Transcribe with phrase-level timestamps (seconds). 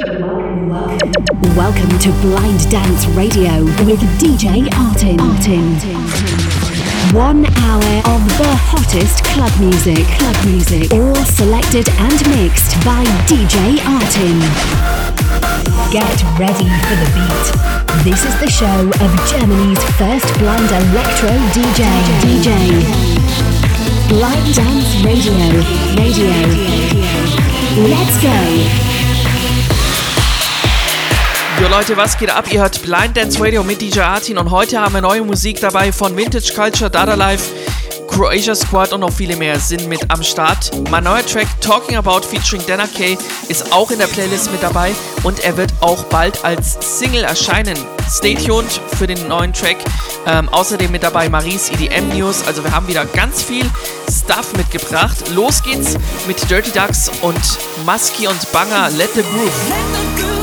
[0.00, 5.18] Welcome to Blind Dance Radio with DJ Artin.
[5.18, 5.78] Artin.
[7.14, 10.04] One hour of the hottest club music.
[10.18, 10.92] Club music.
[10.92, 14.42] All selected and mixed by DJ Artin.
[15.92, 17.46] Get ready for the beat.
[18.02, 21.86] This is the show of Germany's first blind electro DJ.
[22.18, 22.50] DJ.
[24.08, 25.38] Blind Dance Radio.
[25.94, 26.34] Radio.
[27.88, 28.93] Let's go.
[31.64, 32.52] Jo Leute, was geht ab?
[32.52, 35.92] Ihr hört Blind Dance Radio mit DJ Artin und heute haben wir neue Musik dabei
[35.92, 37.54] von Vintage Culture, Dada Life,
[38.06, 40.70] Croatia Squad und noch viele mehr sind mit am Start.
[40.90, 43.16] Mein neuer Track Talking About featuring Dana K
[43.48, 47.78] ist auch in der Playlist mit dabei und er wird auch bald als Single erscheinen.
[48.10, 49.78] Stay tuned für den neuen Track.
[50.26, 52.46] Ähm, außerdem mit dabei Maries EDM News.
[52.46, 53.64] Also wir haben wieder ganz viel
[54.10, 55.16] Stuff mitgebracht.
[55.34, 55.96] Los geht's
[56.28, 57.40] mit Dirty Ducks und
[57.86, 60.33] Musky und Banger Let the Groove.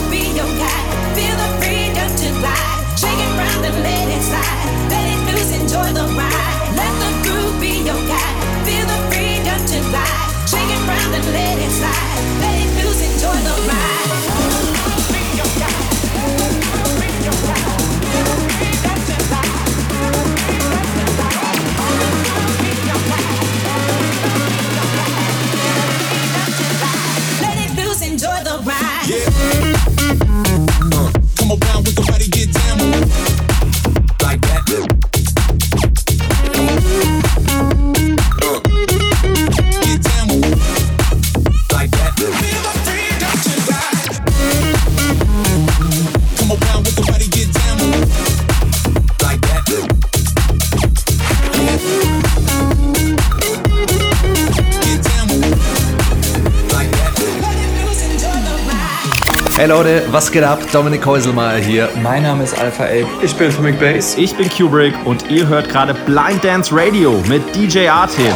[59.62, 60.60] Hey Leute, was geht ab?
[60.74, 61.88] Dominik Häuselmeier hier.
[62.02, 63.06] Mein Name ist Alpha Ape.
[63.22, 64.18] Ich bin Atomic Bass.
[64.18, 68.34] Ich bin Kubrick und ihr hört gerade Blind Dance Radio mit DJ Artin.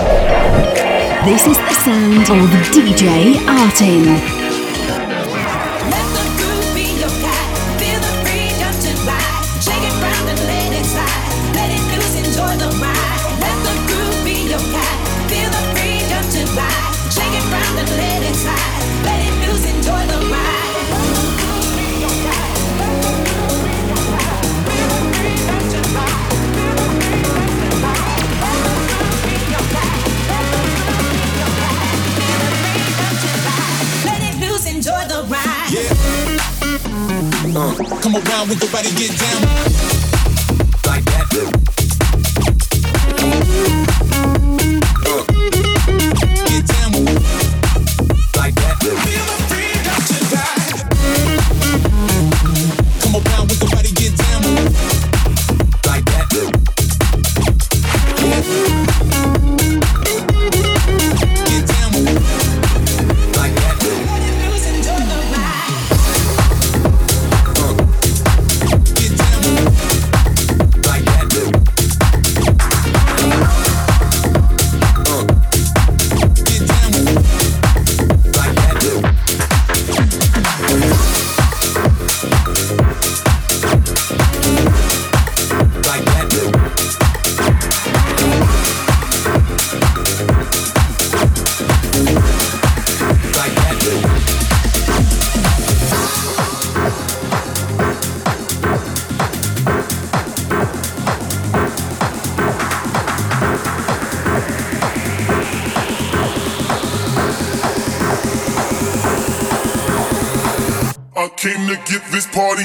[1.25, 4.34] This is the sound of DJ Artin.
[38.47, 39.74] With the body get down.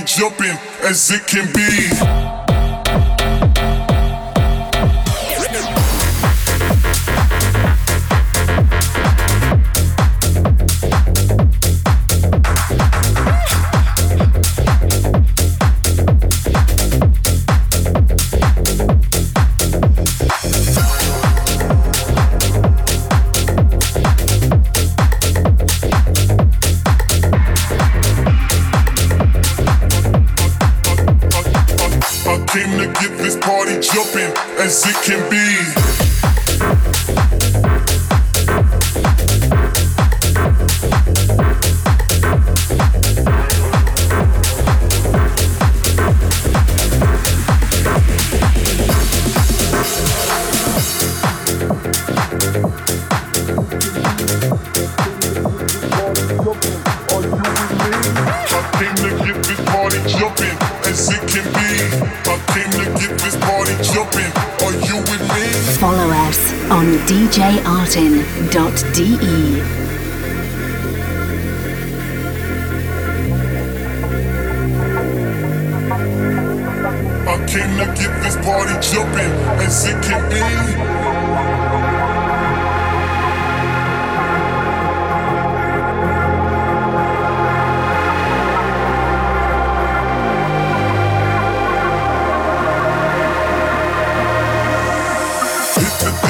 [0.05, 2.40] Jumping as it can be.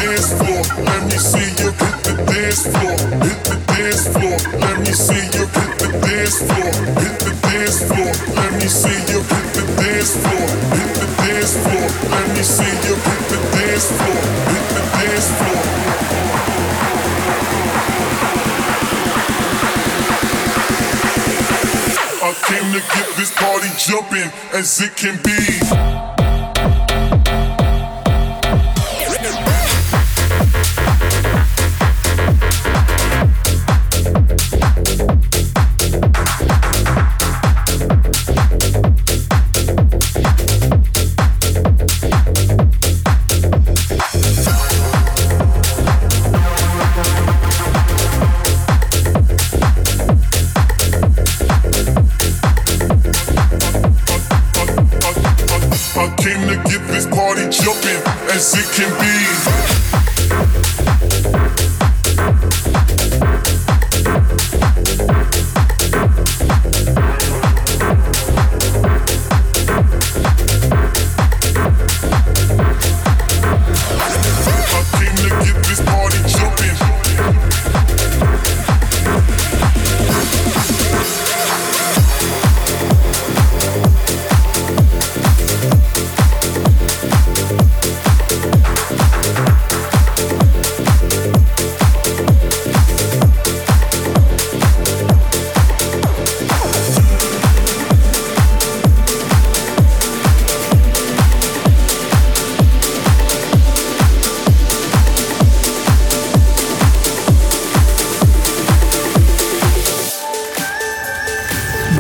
[0.01, 2.97] Dance floor, let me see you hit the dance floor.
[3.21, 6.71] Hit the dance floor, let me see you hit the dance floor.
[7.01, 10.47] Hit the dance floor, let me see you hit the dance floor.
[10.77, 14.21] Hit the dance floor, let me see you hit the dance floor.
[14.51, 15.61] Hit the dance floor.
[22.23, 26.10] I came to get this party jumping as it can be.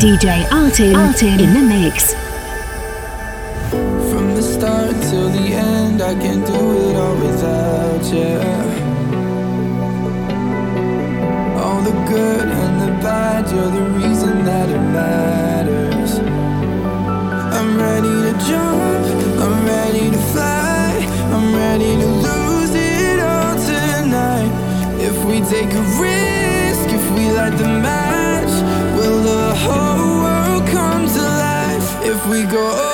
[0.00, 2.14] DJ Artin, Artin in the mix.
[4.10, 8.40] From the start till the end, I can't do it all without you.
[11.60, 16.12] All the good and the bad, you're the reason that it matters.
[17.58, 19.04] I'm ready to jump,
[19.44, 20.96] I'm ready to fly,
[21.34, 24.50] I'm ready to lose it all tonight.
[24.98, 28.09] If we take a risk, if we light the match,
[32.30, 32.89] we go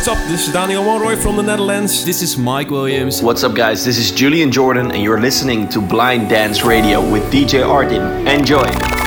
[0.00, 0.28] what's up?
[0.28, 2.06] This is Daniel Monroy from the Netherlands.
[2.06, 3.22] This is Mike Williams.
[3.22, 3.84] What's up, guys?
[3.84, 8.26] This is Julian Jordan, and you're listening to Blind Dance Radio with DJ Artin.
[8.26, 8.99] Enjoy.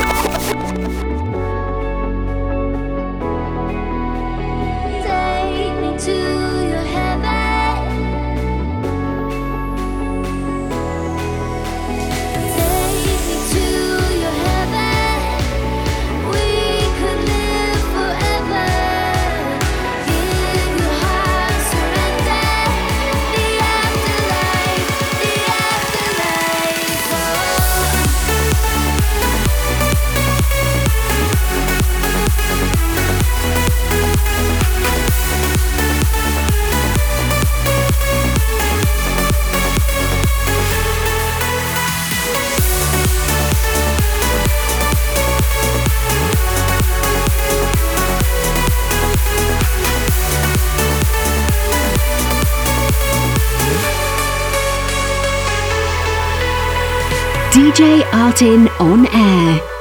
[58.43, 59.72] DJ Artin on air.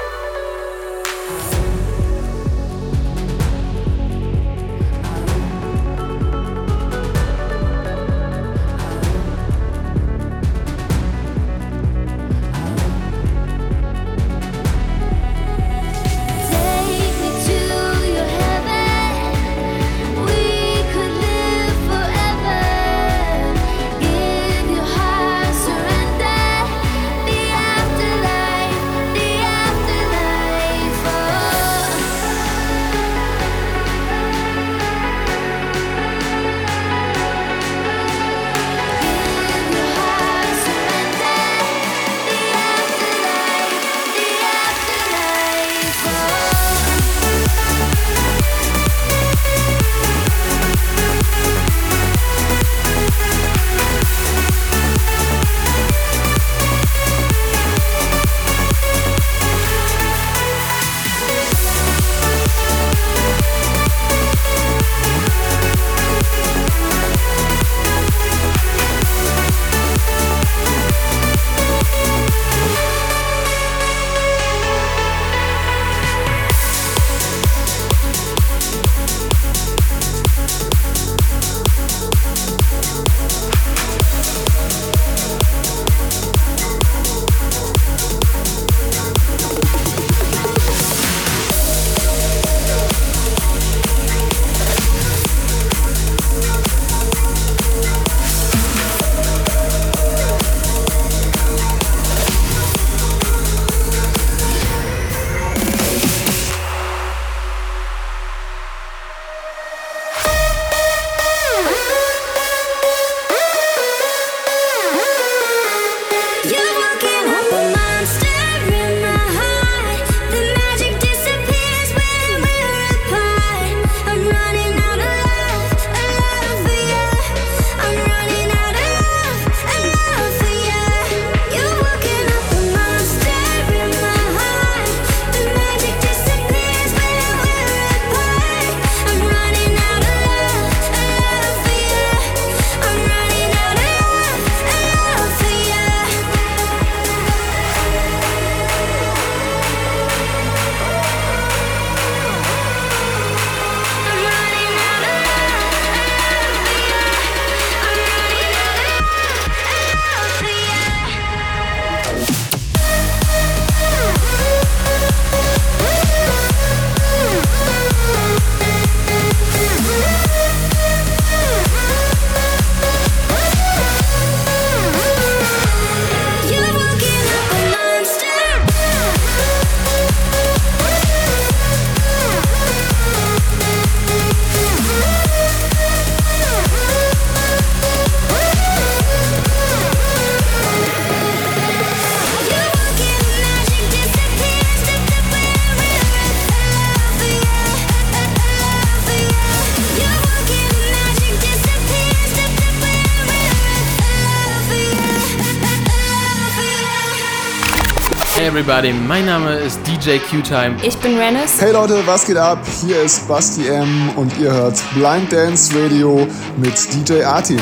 [208.52, 210.76] Everybody, mein Name ist DJ Q-Time.
[210.82, 211.58] Ich bin Rennis.
[211.58, 212.58] Hey Leute, was geht ab?
[212.84, 216.28] Hier ist Basti M und ihr hört Blind Dance Radio
[216.58, 217.58] mit DJ Artin.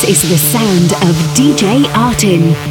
[0.00, 2.69] This is the sound of DJ Artin.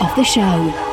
[0.00, 0.83] Of the show.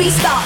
[0.00, 0.39] be stopped.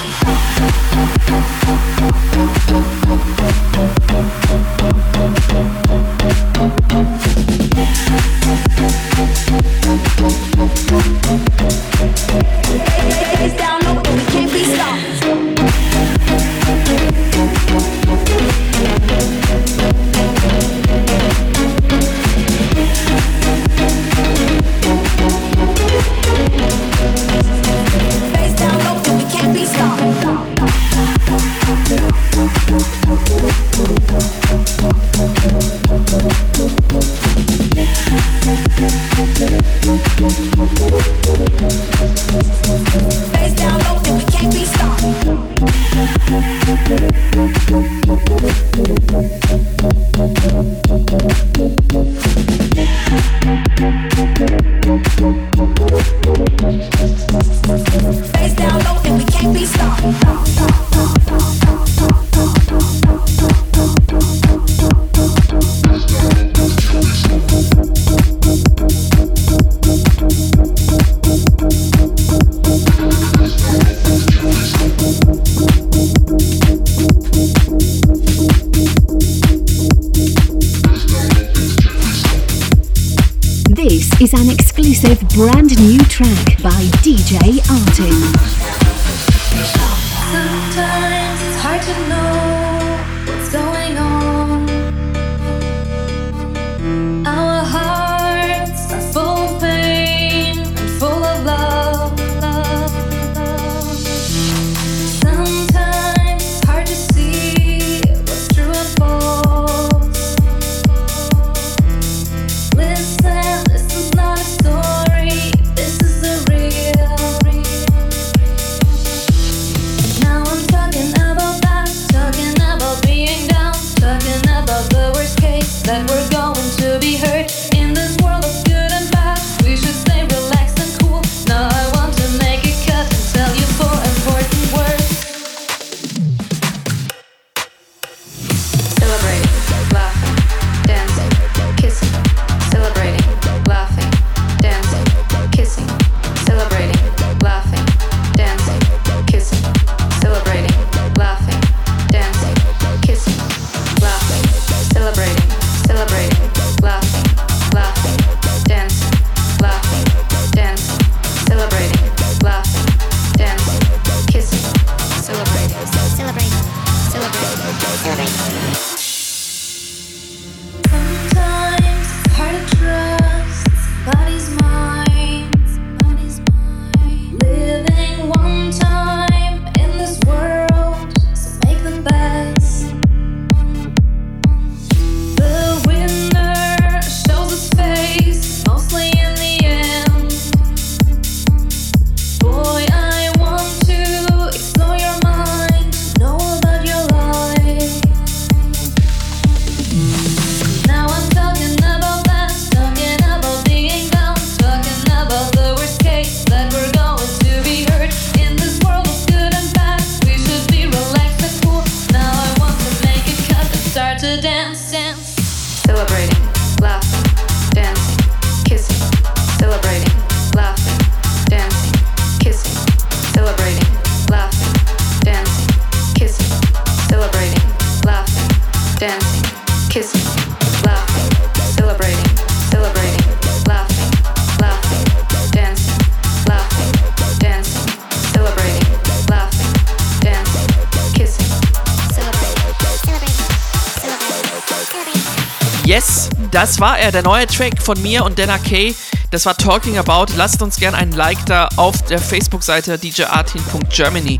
[246.55, 248.95] Das war er, der neue Track von mir und Dana Kay.
[249.29, 250.27] Das war Talking About.
[250.37, 254.39] Lasst uns gerne ein Like da auf der Facebook-Seite djartin.germany.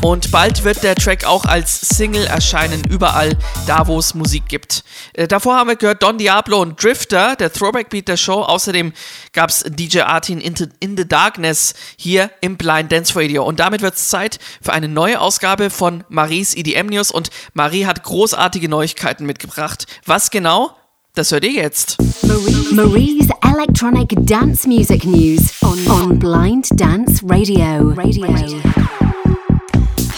[0.00, 4.82] Und bald wird der Track auch als Single erscheinen, überall da, wo es Musik gibt.
[5.12, 8.40] Äh, davor haben wir gehört Don Diablo und Drifter, der Throwback-Beat der Show.
[8.40, 8.94] Außerdem
[9.34, 13.44] gab es DJ Artin in, in the Darkness hier im Blind Dance Radio.
[13.44, 17.10] Und damit wird es Zeit für eine neue Ausgabe von Maries EDM News.
[17.10, 19.86] Und Marie hat großartige Neuigkeiten mitgebracht.
[20.06, 20.74] Was genau?
[21.16, 21.96] Das hört ihr jetzt.
[22.24, 27.94] Marie, Marie's Electronic Dance Music News on, on Blind Dance Radio.
[27.96, 28.26] Radio.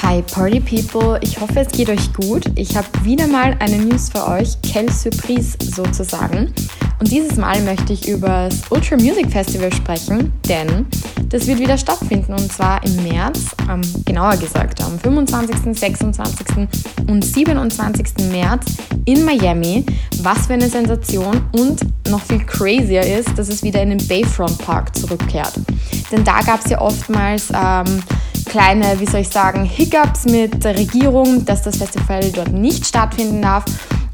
[0.03, 2.45] Hi Party People, ich hoffe es geht euch gut.
[2.55, 6.55] Ich habe wieder mal eine News für euch, Quelle Surprise sozusagen.
[7.01, 10.87] Und dieses Mal möchte ich über das Ultra Music Festival sprechen, denn
[11.29, 16.69] das wird wieder stattfinden und zwar im März, ähm, genauer gesagt am 25., 26.
[17.09, 18.31] und 27.
[18.31, 18.67] März
[19.05, 19.85] in Miami.
[20.23, 24.59] Was für eine Sensation und noch viel crazier ist, dass es wieder in den Bayfront
[24.59, 25.55] Park zurückkehrt.
[26.11, 28.03] Denn da gab es ja oftmals ähm,
[28.47, 33.43] kleine, wie soll ich sagen, Hiccups mit der Regierung, dass das Festival dort nicht stattfinden
[33.43, 33.65] darf.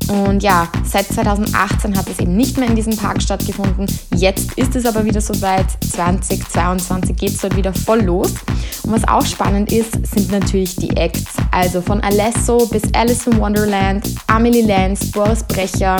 [0.08, 3.86] Und ja, seit 2018 hat es eben nicht mehr in diesem Park stattgefunden.
[4.14, 5.66] Jetzt ist es aber wieder soweit.
[5.92, 8.34] 2022 geht es dort wieder voll los.
[8.82, 11.36] Und was auch spannend ist, sind natürlich die Acts.
[11.50, 15.96] Also von Alesso bis Alice in Wonderland, Amelie Lance, Boris Brecher,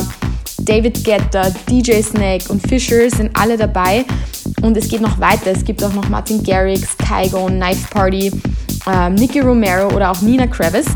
[0.59, 4.05] David Guetta, DJ Snake und Fisher sind alle dabei.
[4.65, 5.51] Und es geht noch weiter.
[5.51, 8.33] Es gibt auch noch Martin Garrix, Kygo, Knife Party,
[8.87, 10.87] äh, Nicky Romero oder auch Nina Kravis.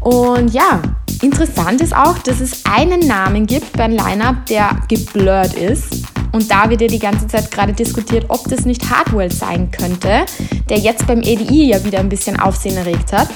[0.00, 0.82] Und ja,
[1.22, 6.04] interessant ist auch, dass es einen Namen gibt beim Line-Up, der geblurrt ist.
[6.32, 10.26] Und da wird ja die ganze Zeit gerade diskutiert, ob das nicht Hardwell sein könnte,
[10.68, 13.28] der jetzt beim ADI ja wieder ein bisschen Aufsehen erregt hat.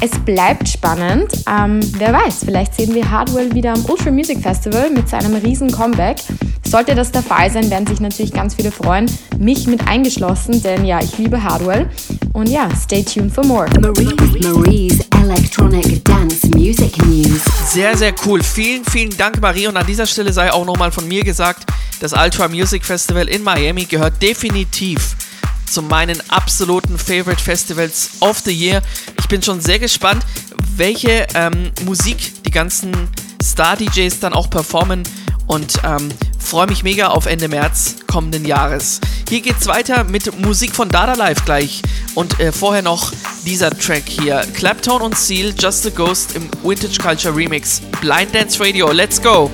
[0.00, 1.32] Es bleibt spannend.
[1.48, 5.70] Ähm, wer weiß, vielleicht sehen wir Hardwell wieder am Ultra Music Festival mit seinem riesen
[5.70, 6.16] Comeback.
[6.68, 10.84] Sollte das der Fall sein, werden sich natürlich ganz viele freuen, mich mit eingeschlossen, denn
[10.84, 11.88] ja, ich liebe Hardwell.
[12.34, 13.66] Und ja, stay tuned for more.
[13.80, 17.40] Marie, Marie's Electronic Dance Music News.
[17.64, 18.42] Sehr, sehr cool.
[18.42, 19.66] Vielen, vielen Dank, Marie.
[19.66, 21.64] Und an dieser Stelle sei auch nochmal von mir gesagt,
[22.00, 25.16] das Ultra Music Festival in Miami gehört definitiv
[25.64, 28.82] zu meinen absoluten Favorite Festivals of the Year.
[29.18, 30.22] Ich bin schon sehr gespannt,
[30.76, 32.92] welche ähm, Musik die ganzen
[33.42, 35.02] Star-DJs dann auch performen
[35.48, 39.00] und ähm, freue mich mega auf Ende März kommenden Jahres.
[39.28, 41.82] Hier geht's weiter mit Musik von Dada Live gleich
[42.14, 43.12] und äh, vorher noch
[43.44, 44.42] dieser Track hier.
[44.54, 47.80] Claptone und Seal, Just a Ghost im Vintage Culture Remix.
[48.00, 49.50] Blind Dance Radio, let's go!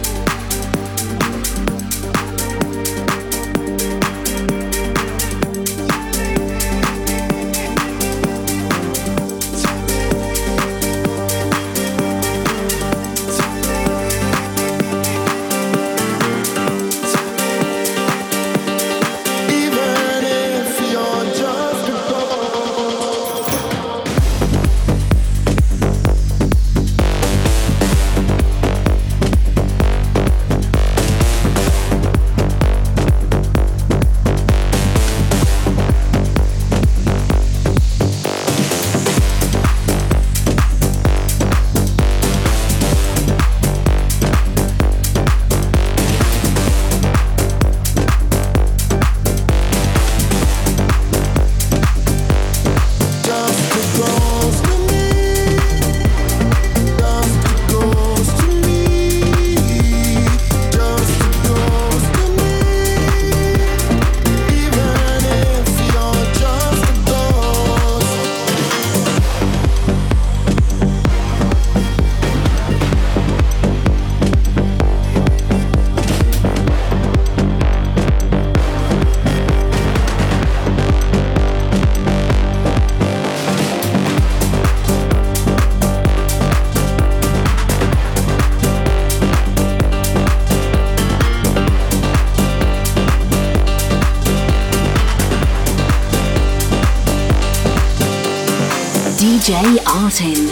[99.45, 100.44] DJ Artin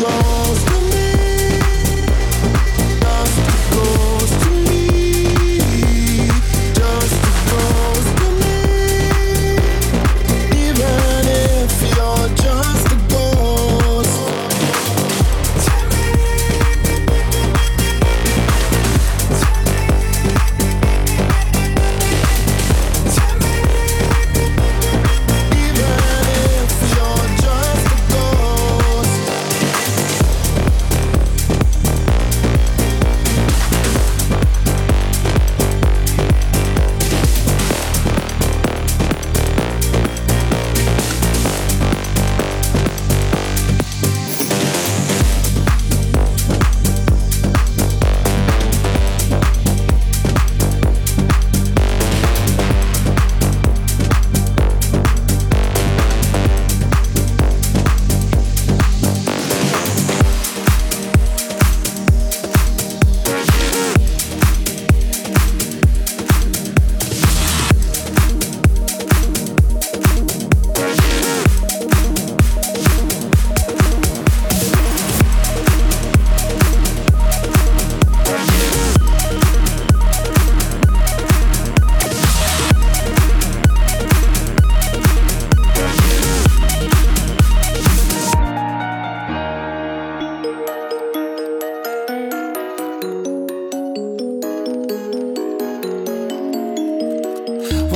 [0.00, 0.39] go.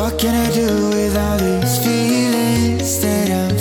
[0.05, 3.54] What can I do without these feelings that I'm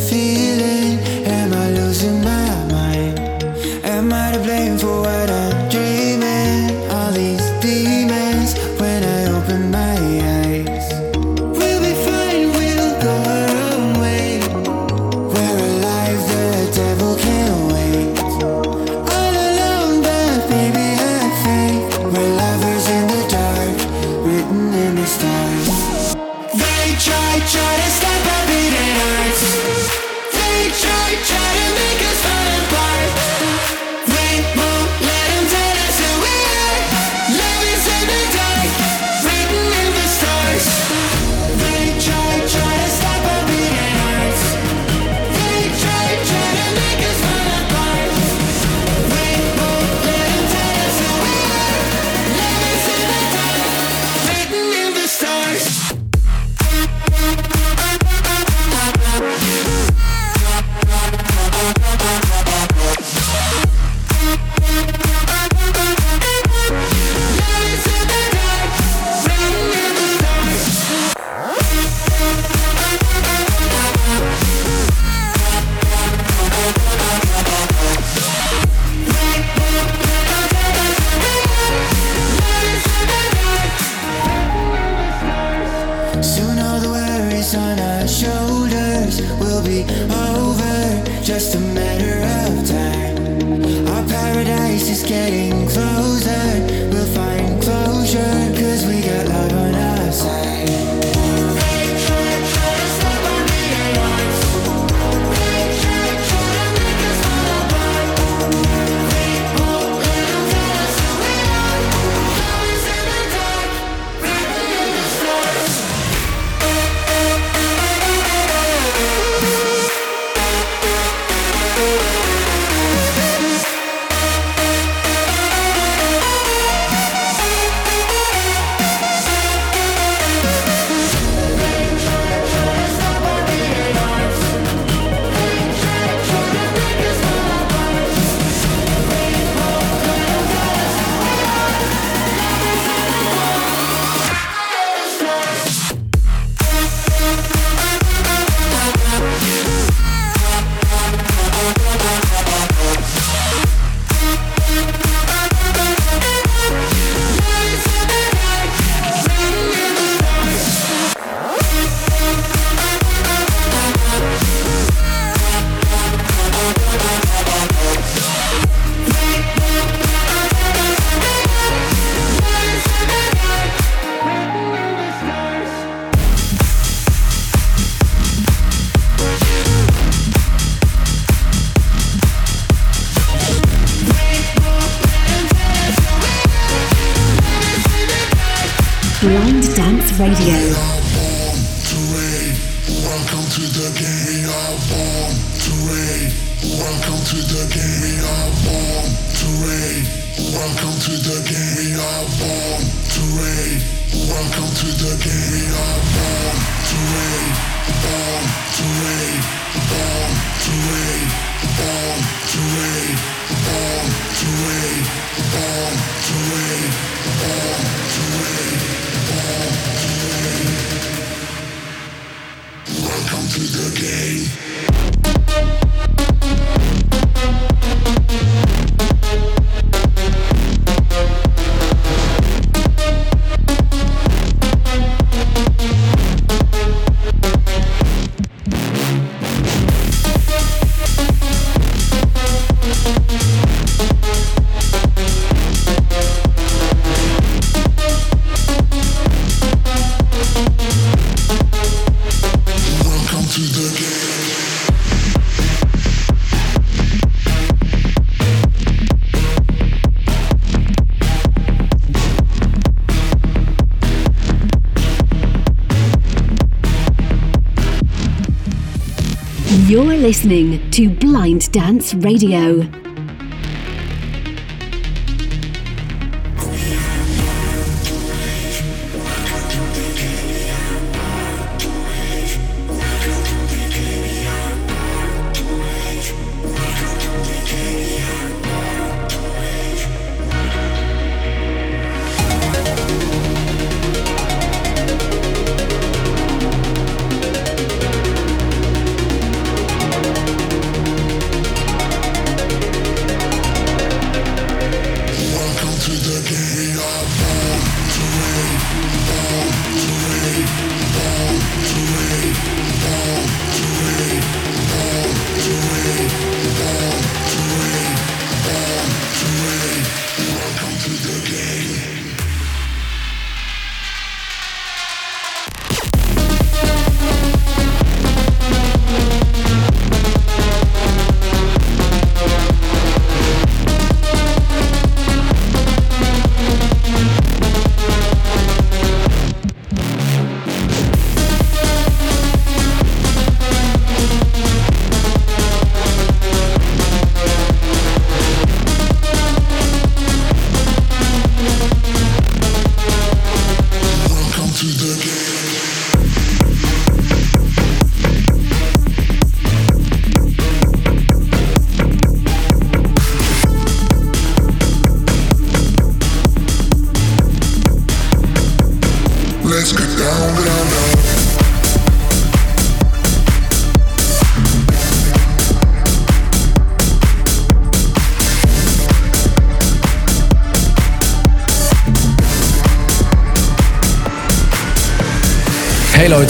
[270.14, 273.03] are listening to Blind Dance Radio.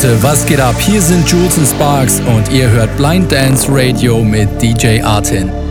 [0.04, 0.76] Leute, was geht ab?
[0.80, 5.63] Hier sind Jules und Sparks und ihr hört Blind Dance Radio mit DJ Artin.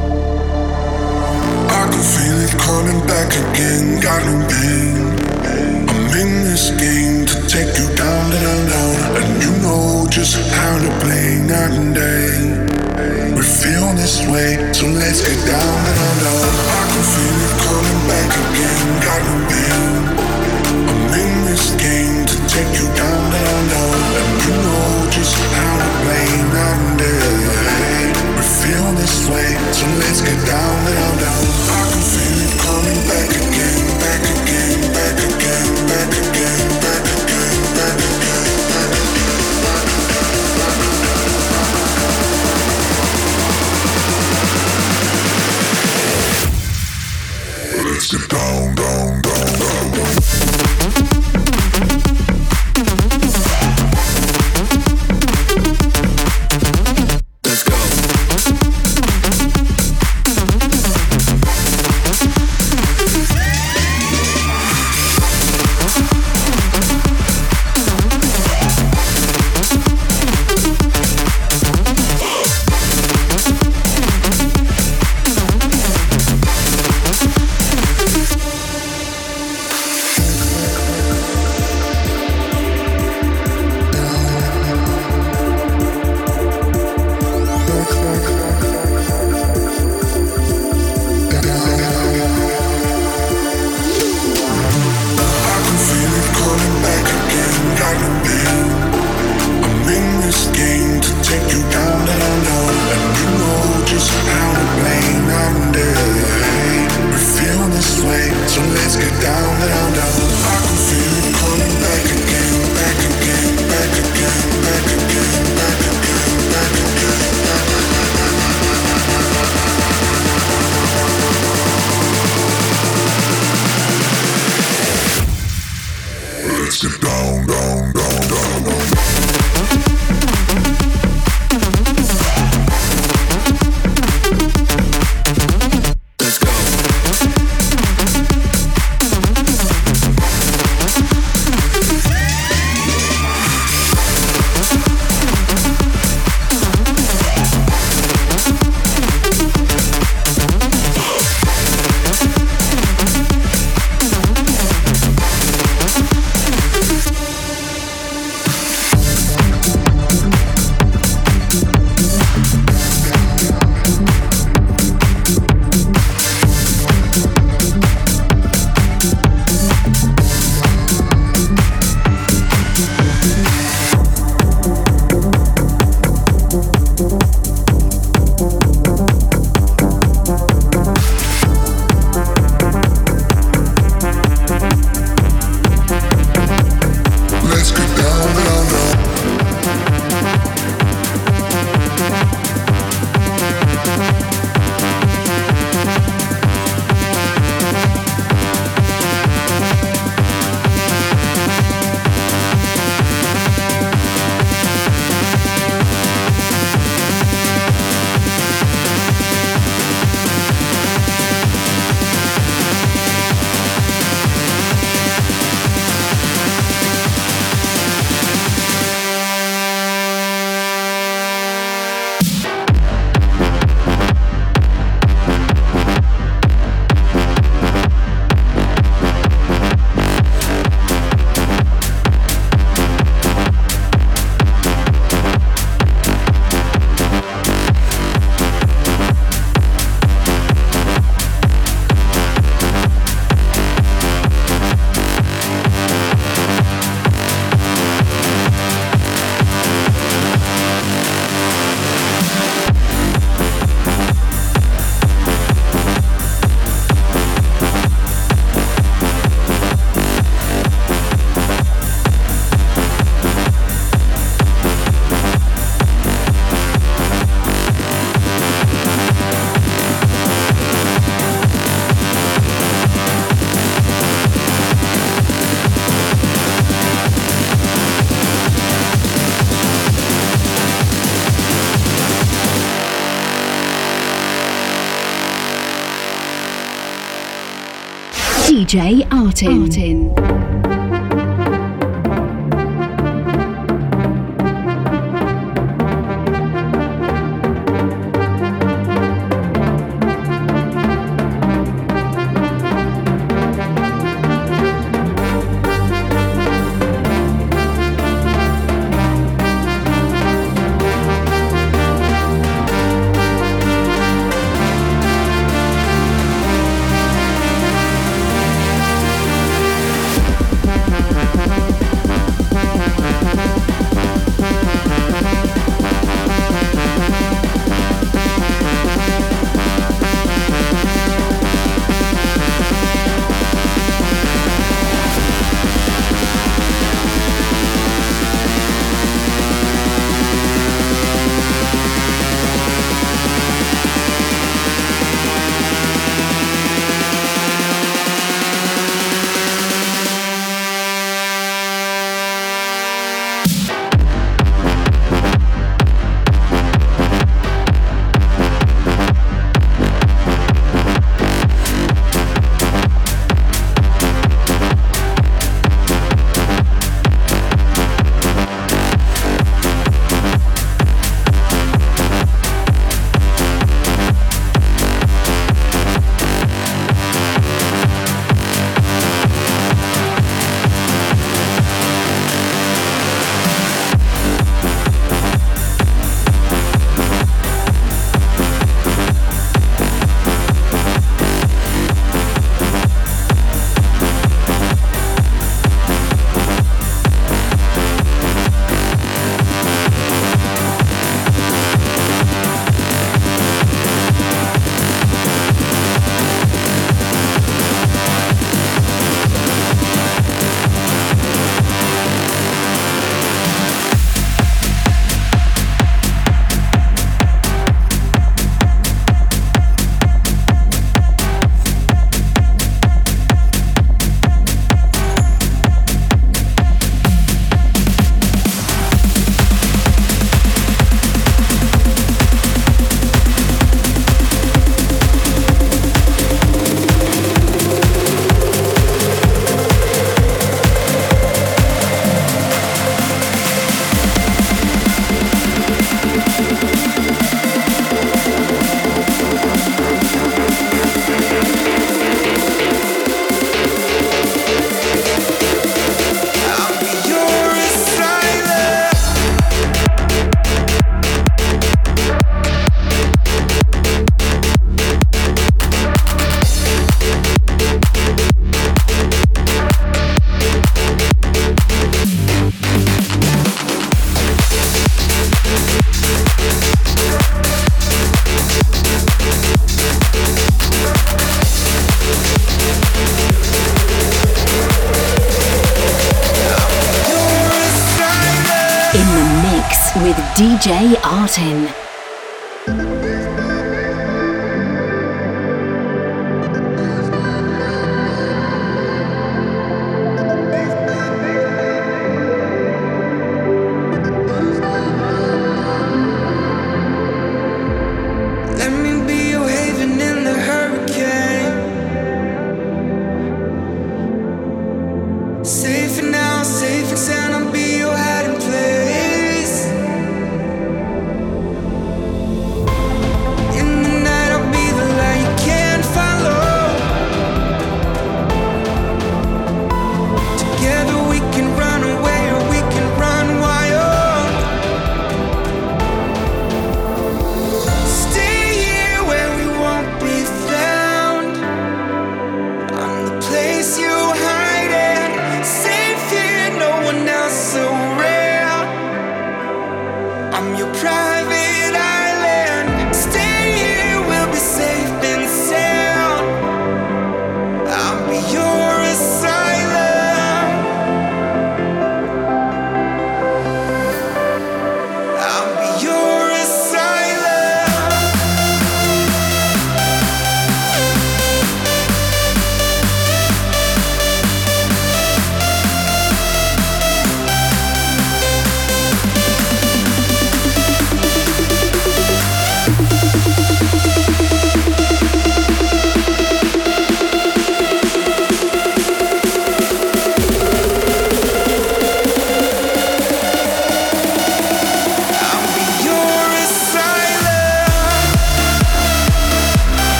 [288.72, 289.50] DJ Artin.
[289.50, 290.41] Artin.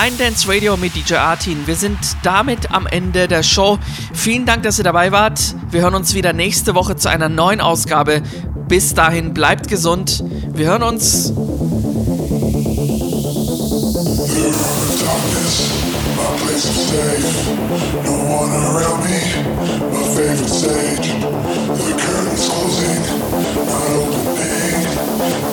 [0.00, 1.66] Line Dance Radio mit DJ Artin.
[1.66, 3.80] Wir sind damit am Ende der Show.
[4.14, 5.40] Vielen Dank, dass ihr dabei wart.
[5.72, 8.22] Wir hören uns wieder nächste Woche zu einer neuen Ausgabe.
[8.68, 10.22] Bis dahin, bleibt gesund.
[10.52, 11.32] Wir hören uns.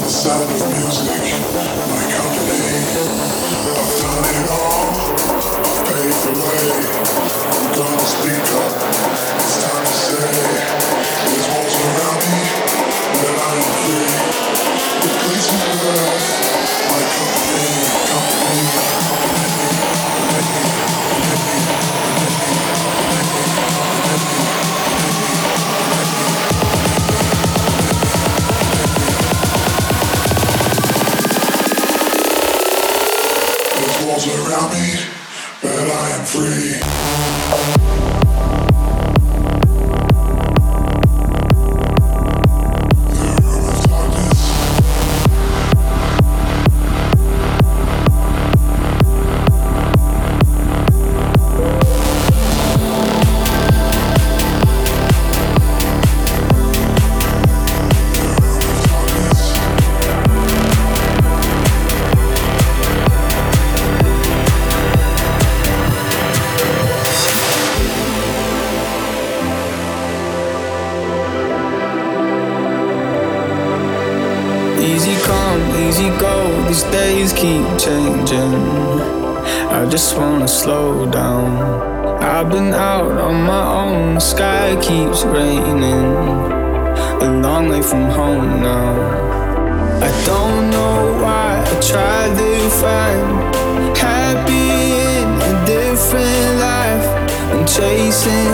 [0.05, 1.33] The sound of music,
[1.89, 2.34] my company.
[6.55, 8.71] Gonna speak up,
[9.35, 10.54] it's time to say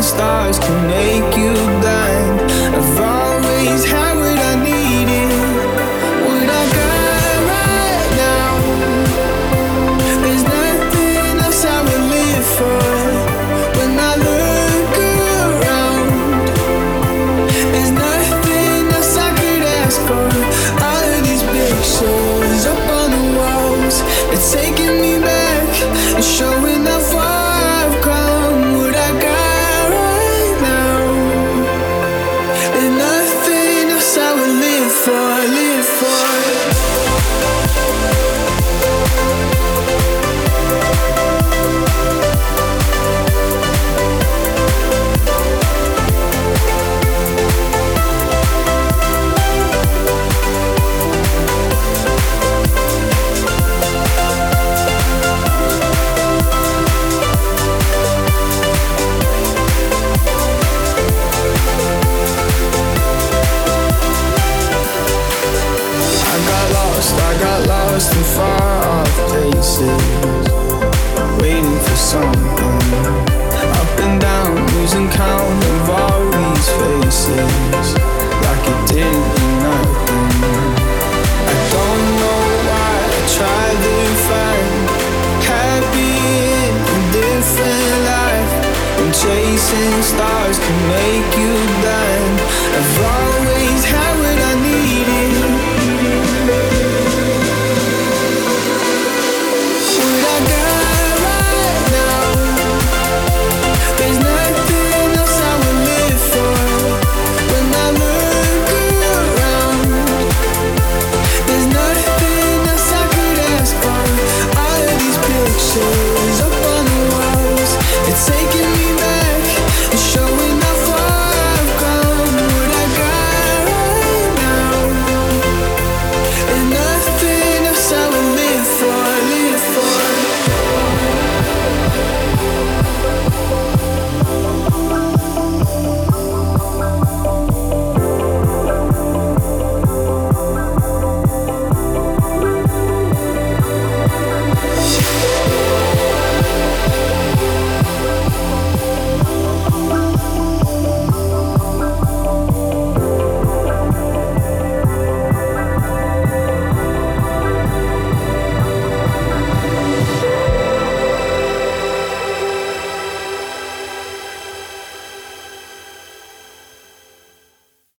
[0.01, 1.10] stars connect